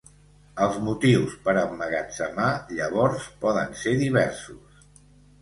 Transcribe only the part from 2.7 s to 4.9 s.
llavors poden ser diversos.